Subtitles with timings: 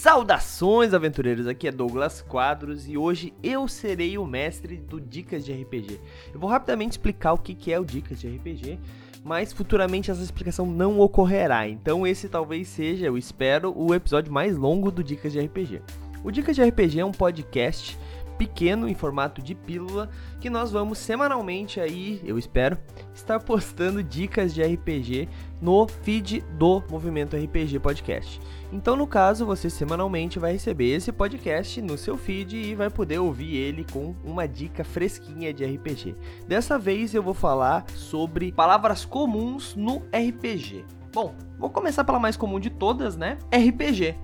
[0.00, 1.48] Saudações, aventureiros!
[1.48, 6.00] Aqui é Douglas Quadros e hoje eu serei o mestre do Dicas de RPG.
[6.32, 8.78] Eu vou rapidamente explicar o que é o Dicas de RPG,
[9.24, 11.68] mas futuramente essa explicação não ocorrerá.
[11.68, 15.82] Então esse talvez seja, eu espero, o episódio mais longo do Dicas de RPG.
[16.22, 17.98] O Dicas de RPG é um podcast
[18.38, 20.08] pequeno em formato de pílula
[20.40, 22.78] que nós vamos semanalmente aí, eu espero,
[23.12, 25.28] estar postando dicas de RPG
[25.60, 28.40] no feed do Movimento RPG Podcast.
[28.72, 33.18] Então, no caso, você semanalmente vai receber esse podcast no seu feed e vai poder
[33.18, 36.14] ouvir ele com uma dica fresquinha de RPG.
[36.46, 40.84] Dessa vez eu vou falar sobre palavras comuns no RPG.
[41.12, 43.38] Bom, vou começar pela mais comum de todas, né?
[43.50, 44.14] RPG.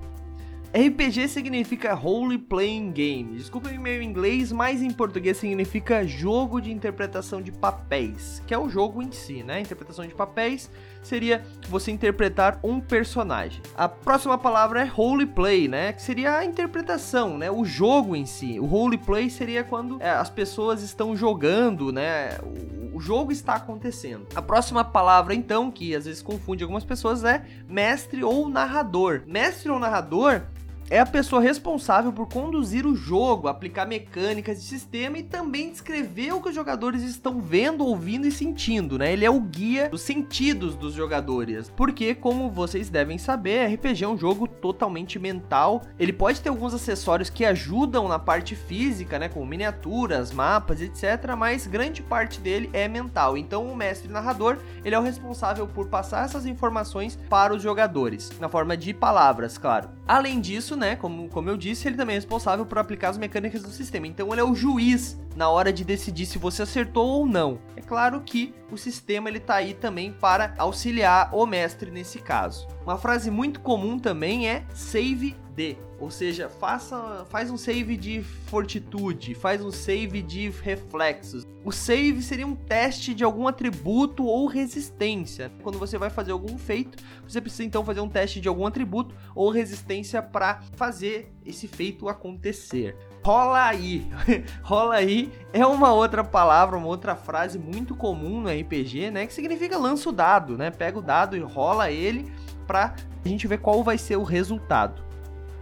[0.77, 3.37] RPG significa Role Playing Game.
[3.37, 8.69] Desculpem meu inglês, mas em português significa jogo de interpretação de papéis, que é o
[8.69, 9.60] jogo em si, né?
[9.60, 10.69] Interpretação de papéis
[11.00, 13.62] seria você interpretar um personagem.
[13.77, 15.92] A próxima palavra é roleplay, né?
[15.92, 17.48] Que seria a interpretação, né?
[17.48, 18.59] O jogo em si.
[18.59, 22.36] O roleplay seria quando é, as pessoas estão jogando, né?
[22.42, 24.27] O, o jogo está acontecendo.
[24.34, 29.22] A próxima palavra, então, que às vezes confunde algumas pessoas, é mestre ou narrador.
[29.25, 30.42] Mestre ou narrador
[30.90, 36.32] é a pessoa responsável por conduzir o jogo, aplicar mecânicas de sistema e também descrever
[36.32, 39.12] o que os jogadores estão vendo, ouvindo e sentindo, né?
[39.12, 41.70] Ele é o guia dos sentidos dos jogadores.
[41.74, 45.82] Porque, como vocês devem saber, RPG é um jogo totalmente mental.
[45.98, 49.28] Ele pode ter alguns acessórios que ajudam na parte física, né?
[49.28, 51.34] Como miniaturas, mapas, etc.
[51.36, 53.36] Mas grande parte dele é mental.
[53.36, 58.30] Então, o mestre narrador, ele é o responsável por passar essas informações para os jogadores,
[58.38, 59.88] na forma de palavras, claro.
[60.06, 63.19] Além disso, isso, né, como, como eu disse, ele também é responsável por aplicar as
[63.19, 64.06] mecânicas do sistema.
[64.06, 67.58] Então ele é o juiz na hora de decidir se você acertou ou não.
[67.77, 72.67] É claro que o sistema ele tá aí também para auxiliar o mestre nesse caso.
[72.84, 78.22] Uma frase muito comum também é save de, ou seja, faça, faz um save de
[78.22, 81.46] fortitude, faz um save de reflexos.
[81.64, 85.50] O save seria um teste de algum atributo ou resistência.
[85.62, 89.14] Quando você vai fazer algum feito, você precisa então fazer um teste de algum atributo
[89.34, 92.96] ou resistência para fazer esse feito acontecer.
[93.24, 94.06] Rola aí.
[94.62, 99.33] Rola aí é uma outra palavra, uma outra frase muito comum no RPG, né, que
[99.33, 100.70] significa lança o dado, né?
[100.70, 102.30] Pega o dado e rola ele
[102.64, 102.95] para
[103.25, 105.02] a gente ver qual vai ser o resultado.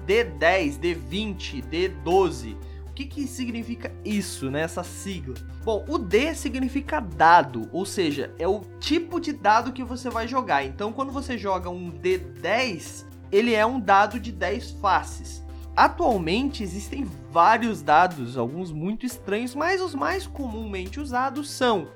[0.06, 2.56] D10, D20, D12.
[2.88, 4.60] O que, que significa isso, né?
[4.60, 5.34] Essa sigla?
[5.64, 10.28] Bom, o D significa dado, ou seja, é o tipo de dado que você vai
[10.28, 10.64] jogar.
[10.64, 15.42] Então, quando você joga um D10, ele é um dado de 10 faces.
[15.74, 21.88] Atualmente existem vários dados, alguns muito estranhos, mas os mais comumente usados são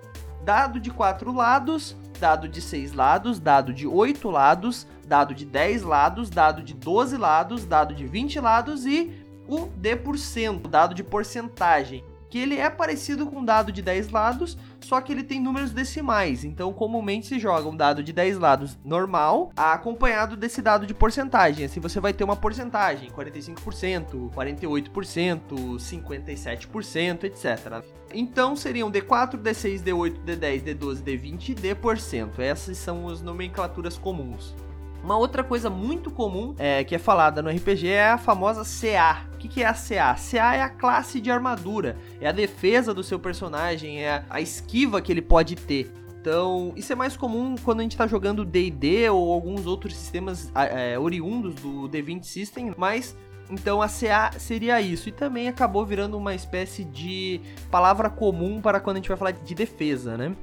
[0.45, 5.83] dado de 4 lados, dado de 6 lados, dado de 8 lados, dado de 10
[5.83, 9.13] lados, dado de 12 lados, dado de 20 lados e
[9.49, 12.05] o D%, dado de porcentagem
[12.37, 15.71] que ele é parecido com um dado de 10 lados, só que ele tem números
[15.71, 16.45] decimais.
[16.45, 21.65] Então, comumente se joga um dado de 10 lados normal, acompanhado desse dado de porcentagem.
[21.65, 27.83] Assim você vai ter uma porcentagem: 45%, 48%, 57%, etc.
[28.13, 32.39] Então seriam D4, D6, D8, D10, D12, D20 e D%.
[32.39, 34.55] Essas são as nomenclaturas comuns.
[35.03, 39.27] Uma outra coisa muito comum é, que é falada no RPG é a famosa CA.
[39.35, 40.15] O que, que é a CA?
[40.15, 45.01] CA é a classe de armadura, é a defesa do seu personagem, é a esquiva
[45.01, 45.93] que ele pode ter.
[46.21, 50.51] Então, isso é mais comum quando a gente está jogando D&D ou alguns outros sistemas
[50.57, 53.17] é, oriundos do D20 System, mas
[53.49, 55.09] então a CA seria isso.
[55.09, 57.41] E também acabou virando uma espécie de
[57.71, 60.35] palavra comum para quando a gente vai falar de defesa, né?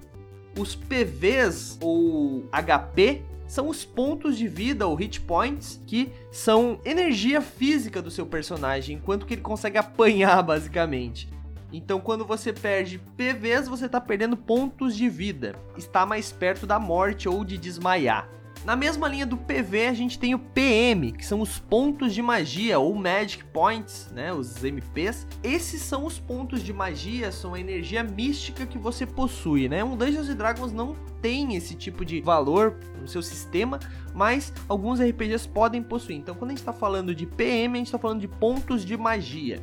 [0.58, 3.22] Os PVs ou HP
[3.54, 8.96] são os pontos de vida ou hit points que são energia física do seu personagem,
[8.96, 11.30] enquanto que ele consegue apanhar basicamente.
[11.72, 16.80] Então, quando você perde PVs, você está perdendo pontos de vida, está mais perto da
[16.80, 18.28] morte ou de desmaiar.
[18.66, 22.22] Na mesma linha do PV, a gente tem o PM, que são os pontos de
[22.22, 25.28] magia ou Magic Points, né, os MPs.
[25.44, 29.84] Esses são os pontos de magia, são a energia mística que você possui, né?
[29.84, 33.80] Um Dungeons Dragons não tem esse tipo de valor no seu sistema,
[34.14, 36.16] mas alguns RPGs podem possuir.
[36.16, 38.96] Então, quando a gente está falando de PM, a gente está falando de pontos de
[38.96, 39.62] magia.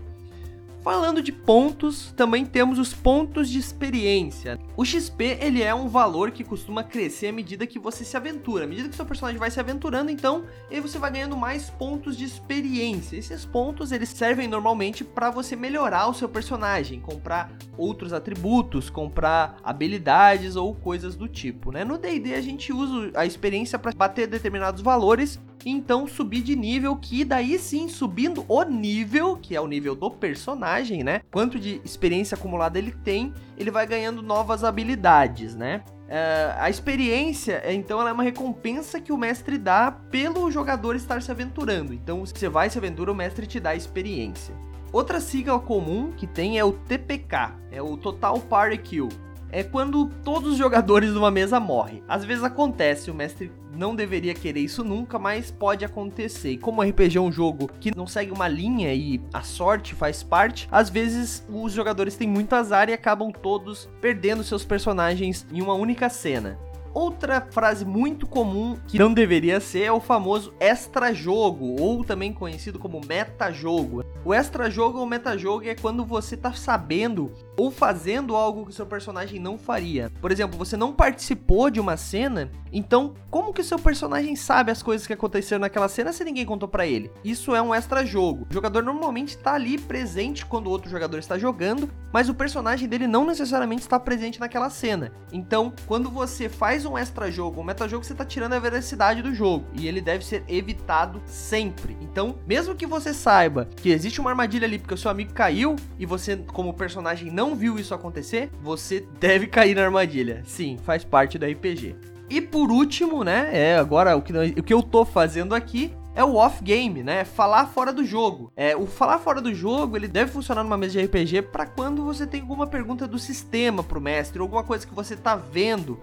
[0.82, 4.58] Falando de pontos, também temos os pontos de experiência.
[4.74, 8.64] O XP ele é um valor que costuma crescer à medida que você se aventura.
[8.64, 12.16] À medida que seu personagem vai se aventurando, então, ele você vai ganhando mais pontos
[12.16, 13.18] de experiência.
[13.18, 19.58] Esses pontos eles servem normalmente para você melhorar o seu personagem, comprar outros atributos, comprar
[19.62, 21.84] habilidades ou coisas do tipo, né?
[21.84, 25.38] No D&D a gente usa a experiência para bater determinados valores
[25.68, 30.10] então subir de nível, que daí sim, subindo o nível, que é o nível do
[30.10, 31.20] personagem, né?
[31.30, 35.82] Quanto de experiência acumulada ele tem, ele vai ganhando novas habilidades, né?
[36.10, 41.22] Uh, a experiência, então, ela é uma recompensa que o mestre dá pelo jogador estar
[41.22, 41.94] se aventurando.
[41.94, 44.54] Então, se você vai se aventura, o mestre te dá a experiência.
[44.92, 49.08] Outra sigla comum que tem é o TPK, é o Total Party Kill
[49.52, 52.02] é quando todos os jogadores de uma mesa morrem.
[52.08, 56.52] Às vezes acontece, o mestre não deveria querer isso nunca, mas pode acontecer.
[56.52, 59.94] E como o RPG é um jogo que não segue uma linha e a sorte
[59.94, 65.46] faz parte, às vezes os jogadores têm muito azar e acabam todos perdendo seus personagens
[65.52, 66.58] em uma única cena.
[66.92, 72.80] Outra frase muito comum que não deveria ser é o famoso extra-jogo, ou também conhecido
[72.80, 74.04] como meta-jogo.
[74.24, 79.38] O extra-jogo ou meta-jogo é quando você tá sabendo ou fazendo algo que seu personagem
[79.38, 80.10] não faria.
[80.20, 84.82] Por exemplo, você não participou de uma cena, então como que seu personagem sabe as
[84.82, 87.10] coisas que aconteceram naquela cena se ninguém contou para ele?
[87.22, 88.46] Isso é um extra-jogo.
[88.50, 92.88] O jogador normalmente tá ali presente quando o outro jogador está jogando, mas o personagem
[92.88, 95.12] dele não necessariamente está presente naquela cena.
[95.30, 99.22] Então, quando você faz faz um extra jogo, um metajogo, você tá tirando a veracidade
[99.22, 99.66] do jogo.
[99.74, 101.96] E ele deve ser evitado sempre.
[102.00, 105.74] Então, mesmo que você saiba que existe uma armadilha ali porque o seu amigo caiu
[105.98, 110.42] e você, como personagem, não viu isso acontecer, você deve cair na armadilha.
[110.46, 111.96] Sim, faz parte do RPG.
[112.28, 116.24] E por último, né, é agora o que, o que eu tô fazendo aqui é
[116.24, 117.24] o off-game, né?
[117.24, 118.52] Falar fora do jogo.
[118.56, 122.04] É, o falar fora do jogo, ele deve funcionar numa mesa de RPG para quando
[122.04, 125.98] você tem alguma pergunta do sistema pro mestre, alguma coisa que você tá vendo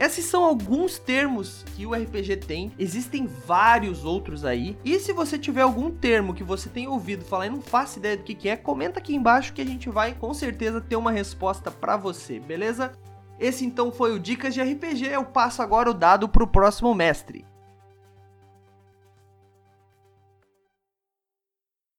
[0.00, 4.74] esses são alguns termos que o RPG tem, existem vários outros aí.
[4.82, 8.16] E se você tiver algum termo que você tem ouvido falar e não faça ideia
[8.16, 11.10] do que, que é, comenta aqui embaixo que a gente vai com certeza ter uma
[11.10, 12.92] resposta para você, beleza?
[13.38, 15.04] Esse então foi o Dicas de RPG.
[15.04, 17.44] Eu passo agora o dado pro próximo mestre.